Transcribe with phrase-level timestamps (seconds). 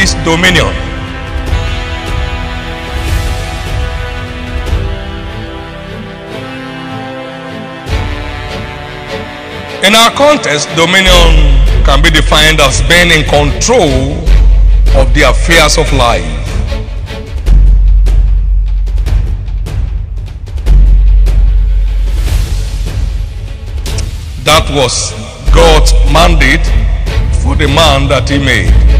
[0.00, 0.66] what is dominion?
[9.84, 14.12] In our context, dominion can be defined as being in control
[15.00, 16.24] of the affairs of life.
[24.44, 25.12] That was
[25.54, 26.66] God's mandate
[27.42, 28.99] for the man that he made.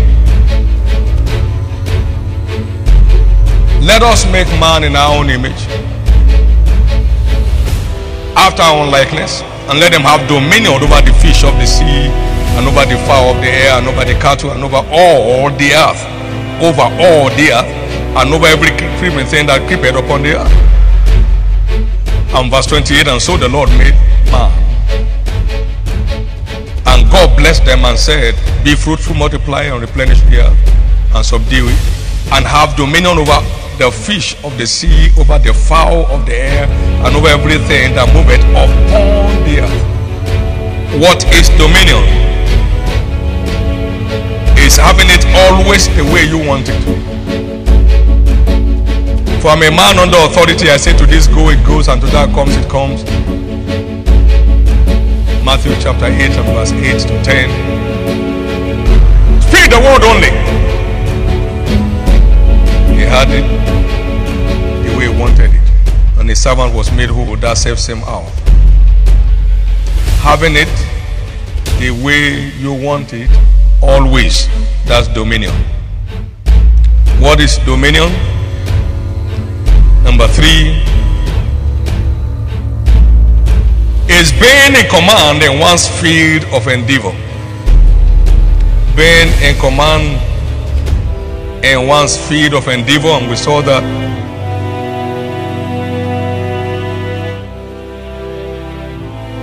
[3.81, 5.57] Let us make man in our own image,
[8.37, 9.41] after our own likeness,
[9.73, 12.13] and let them have dominion over the fish of the sea,
[12.61, 15.73] and over the fowl of the air, and over the cattle, and over all the
[15.73, 16.05] earth,
[16.61, 17.73] over all the earth,
[18.21, 18.69] and over every
[19.01, 20.53] creeping thing that creepeth upon the earth.
[22.37, 23.97] And verse 28, and so the Lord made
[24.29, 24.53] man.
[26.85, 31.65] And God blessed them and said, Be fruitful, multiply, and replenish the earth, and subdue
[31.65, 31.81] it,
[32.37, 33.41] and have dominion over
[33.81, 38.13] the fish of the sea, over the fowl of the air, and over everything that
[38.13, 38.69] moveth upon
[39.49, 41.01] the earth.
[41.01, 42.05] What is dominion?
[44.61, 46.77] Is having it always the way you want it.
[49.41, 52.07] For I'm a man under authority, I say to this go, it goes, and to
[52.09, 53.03] that comes, it comes.
[55.43, 57.49] Matthew chapter 8 and verse 8 to 10.
[59.41, 60.80] Speak the word only.
[63.11, 63.43] Had it
[64.87, 66.19] the way he wanted it.
[66.21, 68.31] And his servant was made whole that same same hour.
[70.23, 70.71] Having it
[71.81, 73.29] the way you want it,
[73.83, 74.47] always.
[74.87, 75.53] That's dominion.
[77.19, 78.13] What is dominion?
[80.05, 80.79] Number three
[84.09, 87.11] is being in command in one's field of endeavor.
[88.95, 90.30] Being in command
[91.63, 93.85] in one's field of endeavor, and we saw that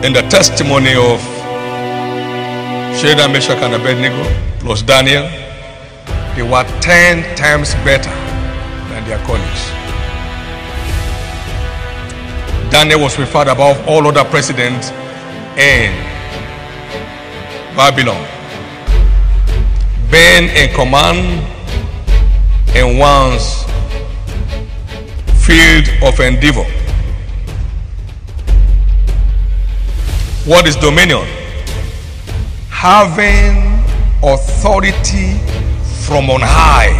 [0.04, 1.20] in the testimony of
[2.98, 4.24] Shadrach, Meshach, and Abednego
[4.60, 5.30] plus Daniel,
[6.36, 8.10] they were ten times better
[8.90, 9.64] than their colleagues.
[12.72, 14.90] Daniel was referred above all other presidents
[15.58, 15.94] in
[17.76, 18.26] Babylon.
[20.12, 21.57] Being in command
[22.78, 23.64] in one's
[25.44, 26.66] field of endeavor.
[30.46, 31.26] What is dominion?
[32.70, 33.58] Having
[34.24, 35.40] authority
[36.06, 36.94] from on high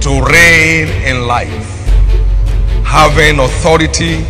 [0.00, 1.68] to reign in life.
[2.82, 4.24] Having authority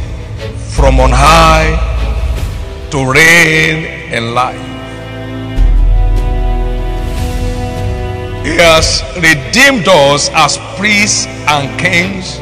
[0.75, 1.78] from on high
[2.91, 4.75] to reign in life.
[8.56, 12.39] He has redeemed us as priests and kings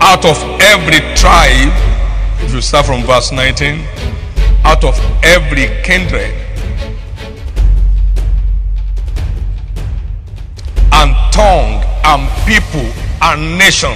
[0.00, 1.74] out of every tribe.
[2.40, 3.84] If you start from verse 19,
[4.64, 6.32] out of every kindred
[10.90, 12.90] and tongue and people
[13.20, 13.94] and nation.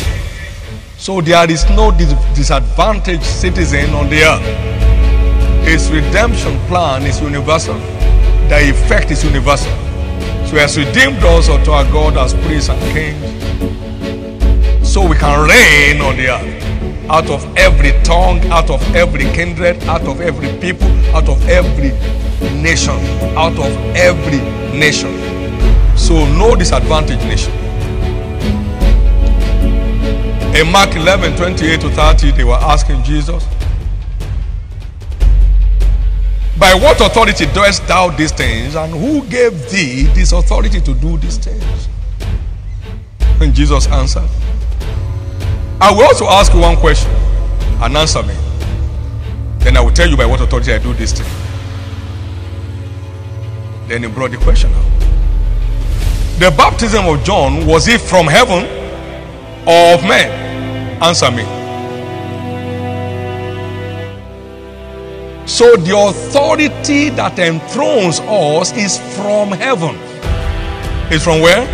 [0.98, 5.64] So there is no disadvantaged citizen on the earth.
[5.66, 7.78] His redemption plan is universal.
[8.50, 9.89] The effect is universal.
[10.50, 13.22] He has redeemed us unto our God as priests and kings.
[14.86, 17.08] So we can reign on the earth.
[17.08, 21.90] Out of every tongue, out of every kindred, out of every people, out of every
[22.60, 22.96] nation,
[23.36, 24.38] out of every
[24.76, 25.16] nation.
[25.96, 27.52] So no disadvantaged nation.
[30.56, 33.44] In Mark 11, 28 to 30, they were asking Jesus,
[36.60, 38.74] By what authority doest thou these things?
[38.74, 41.88] And who gave thee this authority to do these things?
[43.40, 44.28] And Jesus answered,
[45.80, 47.10] I will also ask you one question
[47.80, 48.34] and answer me.
[49.60, 51.26] Then I will tell you by what authority I do this thing.
[53.88, 55.00] Then he brought the question out.
[56.38, 58.64] The baptism of John, was it from heaven
[59.66, 61.02] or of men?
[61.02, 61.59] Answer me.
[65.60, 69.94] So the authority that enthrones us is from heaven.
[71.12, 71.68] Is from where?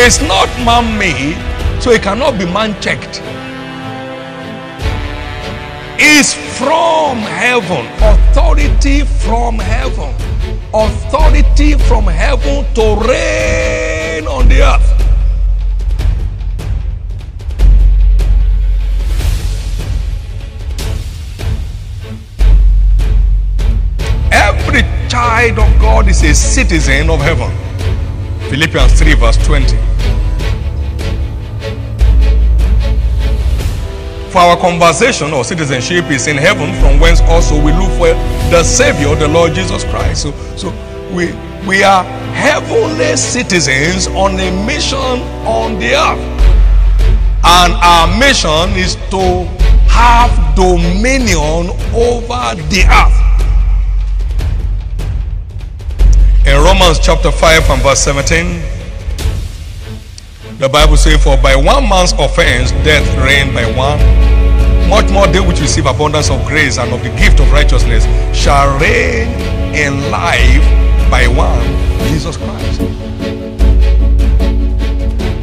[0.00, 1.36] It's not man made,
[1.82, 3.20] so it cannot be man checked.
[6.00, 7.84] It's from heaven.
[8.00, 10.14] Authority from heaven.
[10.72, 14.85] Authority from heaven to reign on the earth.
[26.22, 27.50] Is a citizen of heaven.
[28.48, 29.76] Philippians 3, verse 20.
[34.30, 38.08] For our conversation or citizenship is in heaven, from whence also we look for
[38.50, 40.22] the Savior, the Lord Jesus Christ.
[40.22, 40.70] So, so
[41.12, 41.34] we
[41.66, 46.20] we are heavenly citizens on a mission on the earth.
[47.44, 49.44] And our mission is to
[49.88, 53.25] have dominion over the earth.
[56.66, 58.60] Romans chapter 5 and verse 17,
[60.58, 64.00] the Bible says, For by one man's offense death reigned by one,
[64.90, 68.02] much more they which receive abundance of grace and of the gift of righteousness
[68.36, 69.28] shall reign
[69.76, 70.66] in life
[71.08, 71.62] by one,
[72.08, 72.80] Jesus Christ.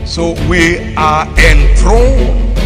[0.05, 2.57] So we are enthroned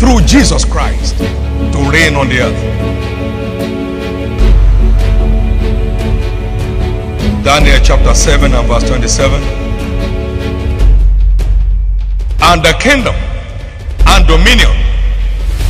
[0.00, 3.15] through Jesus Christ to reign on the earth.
[7.46, 9.40] Daniel chapter 7 and verse 27.
[12.42, 13.14] And the kingdom
[14.04, 14.74] and dominion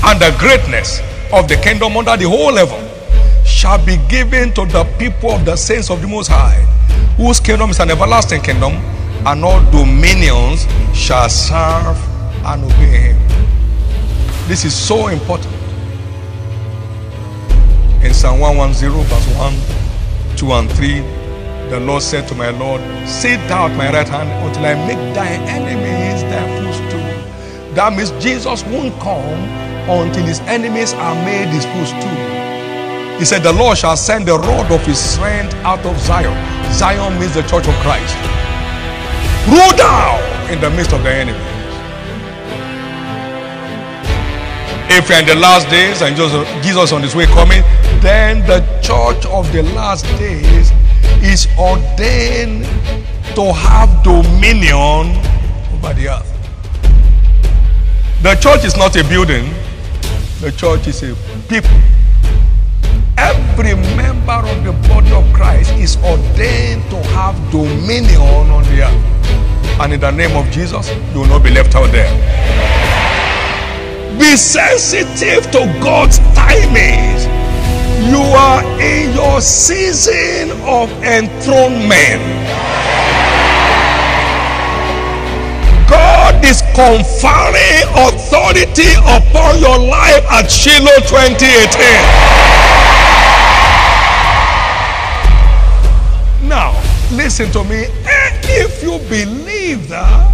[0.02, 1.00] and the greatness
[1.34, 2.82] of the kingdom under the whole heaven
[3.44, 6.62] shall be given to the people of the saints of the Most High,
[7.19, 8.72] whose kingdom is an everlasting kingdom,
[9.26, 10.64] and all dominions
[10.94, 11.99] shall serve
[12.46, 13.19] and obey him.
[14.49, 15.52] This is so important.
[18.02, 21.15] In Psalm 110, verse 1, 2, and 3,
[21.70, 25.14] the Lord said to my Lord, Sit down at my right hand until I make
[25.14, 27.74] thy enemies thy footstool.
[27.74, 29.40] That means Jesus won't come
[29.90, 33.18] until his enemies are made his footstool.
[33.18, 36.34] He said, The Lord shall send the rod of his strength out of Zion.
[36.72, 38.14] Zion means the church of Christ.
[39.50, 40.22] Rule down
[40.52, 41.42] in the midst of the enemies.
[44.88, 46.14] If you're in the last days and
[46.62, 47.62] Jesus on his way coming,
[48.00, 50.70] then the church of the last days
[51.22, 52.64] is ordained
[53.34, 55.14] to have dominion
[55.74, 56.32] over the earth.
[58.22, 59.52] The church is not a building,
[60.40, 61.14] the church is a
[61.48, 61.70] people.
[63.18, 69.80] Every member of the body of Christ is ordained to have dominion on the earth.
[69.80, 72.10] And in the name of Jesus, you will not be left out there.
[74.19, 77.35] Be sensitive to God's timings.
[78.06, 82.23] You are in your season of enthronement.
[85.91, 91.69] God is conferring authority upon your life at Shiloh 2018.
[96.49, 96.81] Now,
[97.11, 97.87] listen to me.
[98.44, 100.32] If you believe that,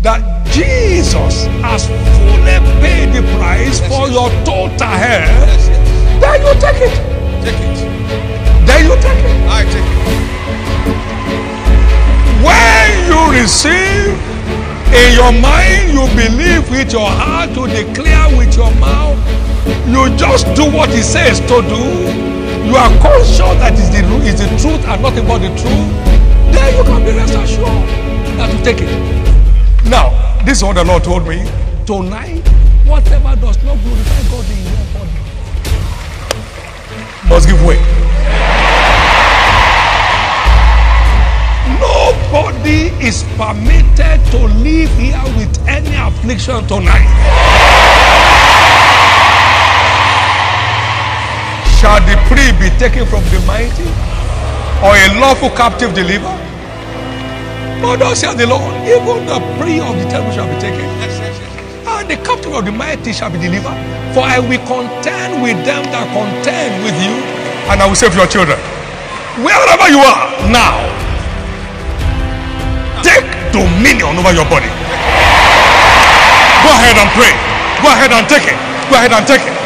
[0.00, 5.77] that Jesus has fully paid the price for your total health,
[6.20, 6.94] then you take it.
[7.44, 7.78] Take it.
[8.66, 9.34] Then you take it.
[9.48, 9.98] I take it.
[12.44, 14.14] When you receive
[14.94, 19.18] in your mind, you believe with your heart, you declare with your mouth,
[19.86, 24.40] you just do what he says to do you are conscious that is the, is
[24.40, 25.88] the truth and nothing but the truth,
[26.52, 27.88] then you can be rest assured
[28.36, 29.88] that you take it.
[29.88, 30.12] Now,
[30.44, 31.48] this is what the Lord told me.
[31.86, 32.46] Tonight,
[32.84, 33.56] whatever does
[37.28, 37.76] must give way.
[41.78, 47.08] Nobody is permitted to live here with any affliction tonight.
[51.78, 53.86] Shall the prey be taken from the mighty,
[54.82, 56.40] or a lawful captive delivered?
[57.80, 60.82] But thus the Lord, even the prey of the terrible shall be taken,
[62.08, 63.76] the captive of the mighty shall be delivered.
[64.16, 67.12] For I will contend with them that contend with you,
[67.68, 68.56] and I will save your children.
[69.44, 70.80] Wherever you are now,
[73.04, 74.72] take dominion over your body.
[76.64, 77.36] Go ahead and pray.
[77.84, 78.58] Go ahead and take it.
[78.88, 79.56] Go ahead and take it.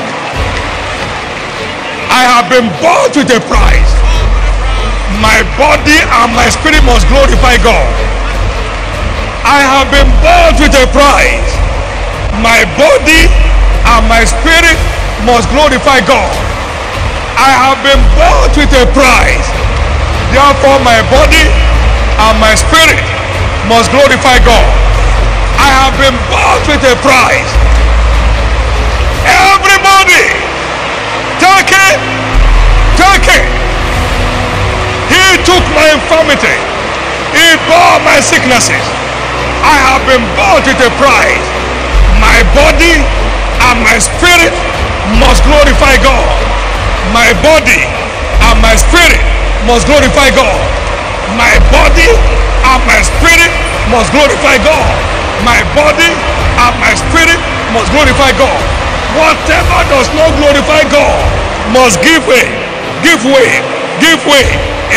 [2.10, 3.92] I have been bought with a price.
[5.22, 7.88] My body and my spirit must glorify God.
[9.46, 11.61] I have been bought with a price.
[12.40, 13.28] My body
[13.92, 14.78] and my spirit
[15.28, 16.32] must glorify God.
[17.36, 19.48] I have been bought with a price.
[20.32, 21.44] Therefore, my body
[22.16, 23.04] and my spirit
[23.68, 24.70] must glorify God.
[25.60, 27.52] I have been bought with a price.
[29.28, 30.52] Everybody
[31.42, 31.98] Take it.
[32.94, 33.46] Take it.
[35.10, 36.54] He took my infirmity.
[37.34, 38.86] He bore my sicknesses.
[39.66, 41.46] I have been bought with a price.
[42.32, 42.96] My body
[43.68, 44.56] and my spirit
[45.20, 46.32] must glorify God.
[47.12, 47.84] My body
[48.48, 49.20] and my spirit
[49.68, 50.56] must glorify God.
[51.36, 53.52] My body and my spirit
[53.92, 54.96] must glorify God.
[55.44, 57.36] My body and my spirit
[57.76, 58.60] must glorify God.
[59.12, 61.20] Whatever does not glorify God
[61.76, 62.48] must give way,
[63.04, 63.60] give way,
[64.00, 64.48] give way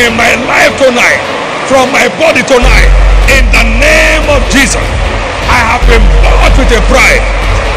[0.07, 1.19] in my life tonight,
[1.67, 2.87] from my body tonight,
[3.35, 5.04] in the name of Jesus.
[5.49, 7.23] I have been bought with a pride.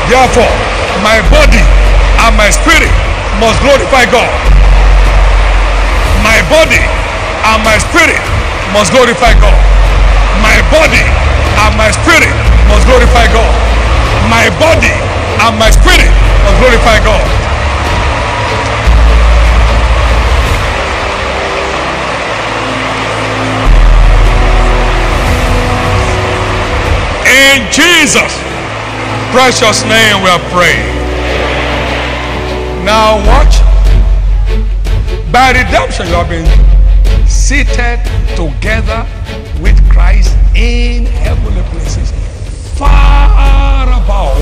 [0.08, 0.52] Therefore,
[1.04, 1.62] my body
[2.24, 2.92] and my spirit
[3.38, 4.32] must glorify God.
[6.24, 8.20] My body and my spirit
[8.74, 9.58] must glorify God.
[10.42, 11.04] My body
[11.64, 12.34] and my spirit
[12.68, 13.52] must glorify God.
[14.28, 14.92] My body
[15.44, 16.12] and my spirit
[16.44, 17.37] must glorify God.
[27.48, 28.36] In Jesus'
[29.32, 30.84] precious name we are praying.
[32.84, 33.56] Now watch.
[35.32, 36.46] By redemption you have been
[37.26, 38.04] seated
[38.36, 39.06] together
[39.62, 42.12] with Christ in heavenly places,
[42.76, 44.36] far above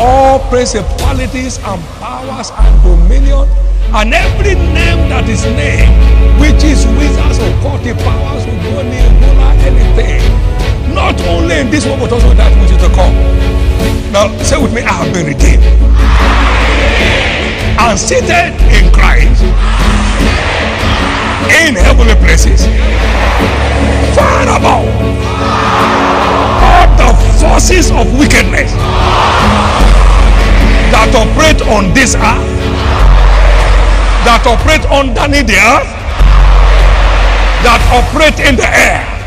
[0.00, 3.46] all principalities and powers and dominion
[3.94, 5.94] and every name that is named,
[6.40, 10.31] which is wizards, occultic powers, Ebola, anything.
[10.94, 13.14] Not only in this world, but also in that which is to come.
[14.12, 15.64] Now, say with me, I have been redeemed.
[17.80, 19.42] And seated in Christ
[21.48, 22.64] in heavenly places,
[24.14, 24.88] far above
[26.60, 28.72] all the forces of wickedness
[30.92, 32.48] that operate on this earth,
[34.28, 35.88] that operate underneath the earth,
[37.64, 39.21] that operate in the air.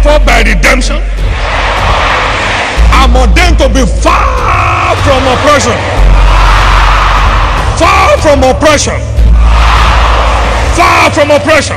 [0.00, 0.96] Therefore, by redemption,
[2.96, 5.76] I'm ordained to be far from oppression.
[7.76, 8.96] Far from oppression.
[10.72, 11.76] Far from oppression.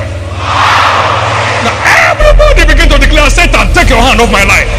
[1.67, 1.75] Now,
[2.15, 4.71] everybody begin to declare Satan, take your hand off my life.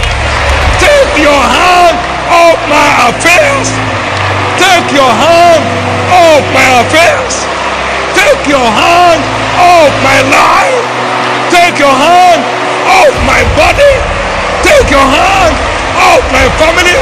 [0.80, 2.00] Take your hand
[2.32, 3.68] off my affairs.
[4.56, 5.64] Take your hand
[6.16, 7.44] off my affairs.
[8.16, 9.20] Take your hand
[9.60, 10.84] off my life.
[11.52, 12.63] Take your hand
[13.00, 13.94] off my body.
[14.62, 15.54] Take your hand
[15.98, 16.98] off my family.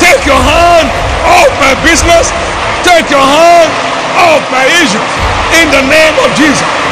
[0.00, 0.88] Take your hand
[1.36, 2.32] off my business.
[2.82, 3.70] Take your hand
[4.16, 5.12] off my issues.
[5.60, 6.85] In the name of Jesus.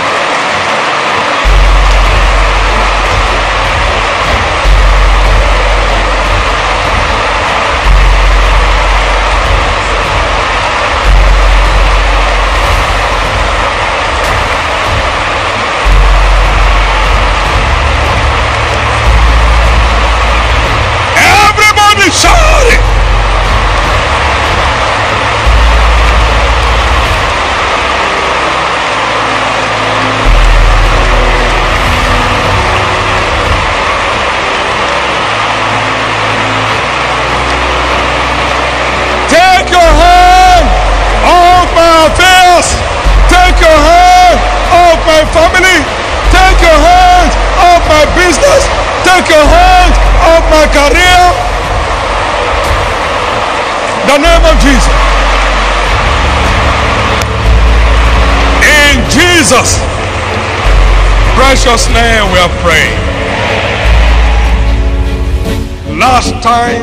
[49.15, 49.95] Take your hand
[50.27, 51.23] off my career.
[54.11, 54.91] The name of Jesus.
[58.67, 59.79] In Jesus'
[61.39, 62.99] precious name we are praying.
[65.97, 66.83] Last time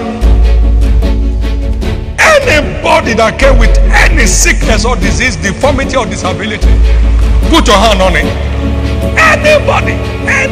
[2.17, 6.71] anybody that came with any sickness or disease, deformity or disability,
[7.51, 8.23] put your hand on it.
[9.19, 9.99] Anybody,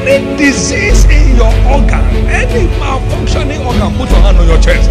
[0.09, 4.89] any disease in your organ, any malfunctioning organ, put your hand on your chest.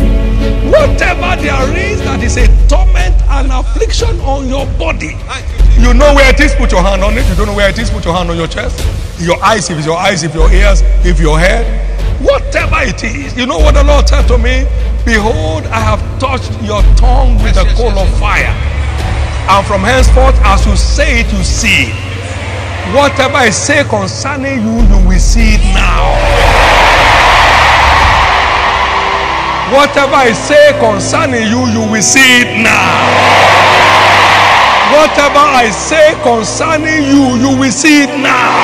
[0.71, 5.19] Whatever there is that is a torment and affliction on your body,
[5.79, 7.29] you know where it is, put your hand on it.
[7.29, 8.79] You don't know where it is, put your hand on your chest.
[9.21, 11.67] Your eyes, if it's your eyes, if your ears, if your head,
[12.23, 13.37] whatever it is.
[13.37, 14.67] You know what the Lord said to me?
[15.05, 18.55] Behold, I have touched your tongue with a coal of fire.
[19.51, 22.08] And from henceforth, as you say it, you see it.
[22.95, 26.09] Whatever I say concerning you, you will see it now.
[29.71, 33.05] Whatever I say concerning you, you will see it now.
[34.97, 38.57] Whatever I say concerning you, you will see it now.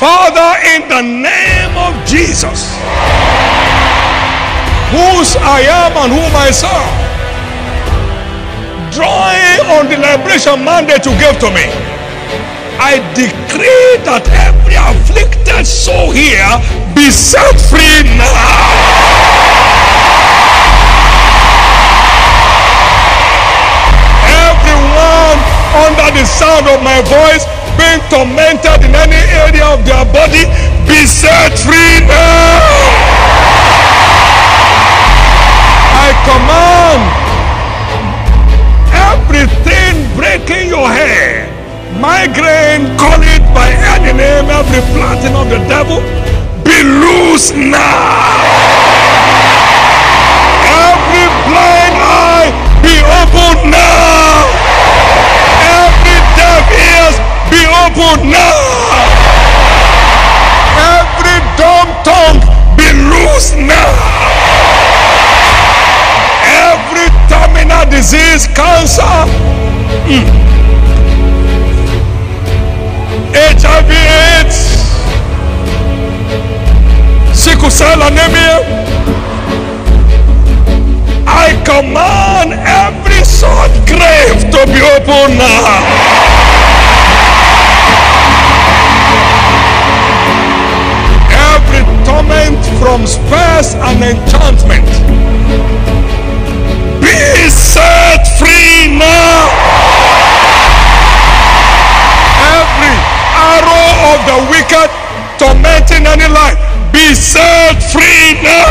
[0.00, 2.72] Father, in the name of Jesus,
[4.96, 6.96] whose I am and whom I serve,
[8.96, 11.66] drawing on the liberation mandate you gave to me,
[12.78, 16.60] I decree that every afflicted soul here
[16.94, 19.26] be set free now.
[25.76, 27.44] under the sound of my voice
[27.76, 29.95] being tormented in any area of their
[68.36, 69.02] disease, cancer,
[70.06, 70.26] mm,
[73.32, 74.58] HIV, AIDS,
[77.34, 78.60] sickle cell anemia.
[81.26, 85.84] I command every sort grave to be open now.
[91.54, 94.86] Every torment from spells and enchantment
[97.46, 99.46] be set free now.
[102.58, 102.96] Every
[103.38, 104.90] arrow of the wicked
[105.38, 106.58] tormenting any life
[106.90, 108.66] be set free now.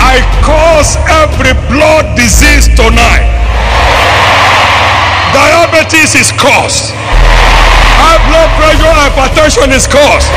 [0.00, 3.28] I cause every blood disease tonight.
[5.36, 6.96] Diabetes is caused.
[8.00, 10.32] High blood pressure, hypertension is caused.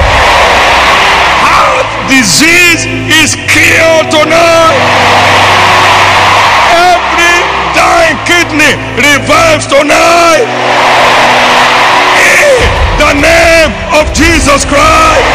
[1.56, 4.76] Heart disease is killed tonight.
[6.68, 7.38] Every
[7.72, 10.48] dying kidney revives tonight.
[12.20, 12.60] In
[13.00, 15.32] the name of Jesus Christ.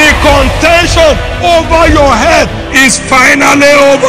[0.00, 1.12] The contention
[1.44, 4.08] over your head is finally over.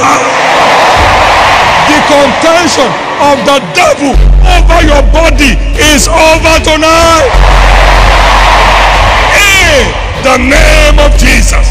[1.91, 2.87] The contention
[3.19, 4.15] of the devil
[4.47, 7.51] over your body is over tonight.
[10.21, 11.65] The name of Jesus.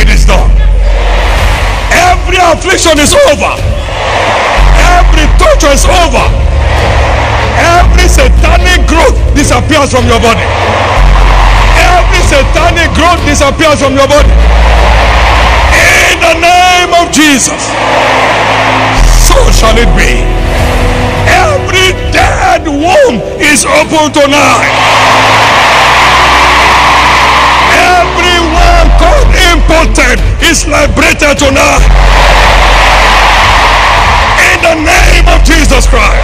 [0.00, 0.50] It is done.
[1.92, 3.52] Every affliction is over.
[4.96, 6.26] Every torture is over.
[7.60, 10.48] Every satanic growth disappears from your body.
[11.92, 14.32] Every satanic growth disappears from your body.
[16.08, 17.60] In the name of Jesus.
[19.28, 20.24] So shall it be.
[21.28, 25.53] Every dead womb is open tonight.
[30.54, 31.82] Is liberated tonight.
[34.38, 36.22] In the name of Jesus Christ.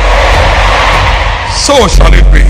[1.50, 2.46] So shall it be.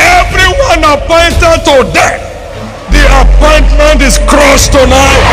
[0.00, 2.24] Everyone appointed to death,
[2.88, 5.24] the appointment is crossed tonight.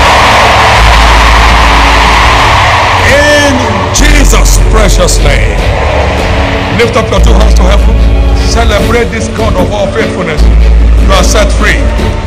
[3.07, 3.55] In
[3.95, 5.55] Jesus' precious name.
[6.75, 8.34] Lift up your two hands to heaven.
[8.51, 10.41] Celebrate this God of all faithfulness.
[11.05, 11.77] You are set free.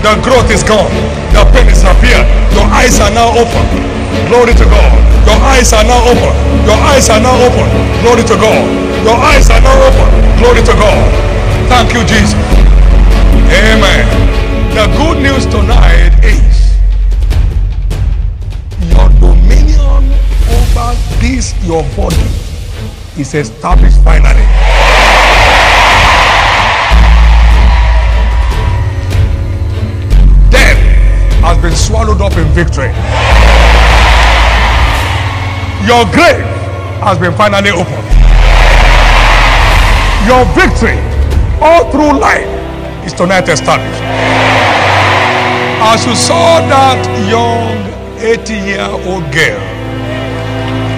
[0.02, 0.90] The growth is gone.
[1.35, 2.26] The pain is appeared.
[2.54, 3.64] Your eyes are now open.
[4.28, 4.92] Glory to God.
[5.26, 6.35] Your eyes are now open.
[6.64, 7.68] Your eyes are now open.
[8.02, 8.62] Glory to God.
[9.04, 10.09] Your eyes are now open.
[10.38, 11.02] Glory to God.
[11.68, 12.38] Thank you, Jesus.
[13.50, 14.04] Amen.
[14.74, 16.76] The good news tonight is
[18.92, 19.81] your dominion
[20.54, 22.16] over this your body
[23.18, 24.67] is established finally.
[31.59, 32.94] Has been swallowed up in victory.
[35.83, 36.47] Your grave
[37.03, 38.07] has been finally opened.
[40.23, 40.99] Your victory
[41.59, 42.47] all through life
[43.05, 44.03] is tonight established.
[45.83, 47.75] As you saw that young
[48.23, 49.59] 80 year old girl,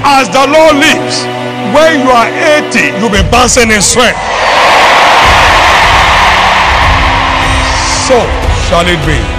[0.05, 1.25] as the Lord lives,
[1.73, 2.29] when you are
[2.69, 4.19] 80, you'll be bouncing in strength.
[8.05, 8.21] So
[8.69, 9.30] shall it be.